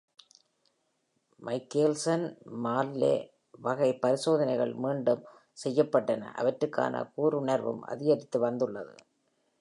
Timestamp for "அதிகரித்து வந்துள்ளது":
7.85-8.95